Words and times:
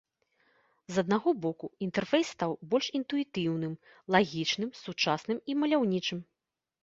З 0.93 1.01
аднаго 1.05 1.29
боку, 1.43 1.65
інтэрфейс 1.87 2.27
стаў 2.37 2.51
больш 2.71 2.87
інтуітыўным, 2.99 3.73
лагічным, 4.15 4.69
сучасным 4.83 5.37
і 5.53 5.57
маляўнічым. 5.65 6.19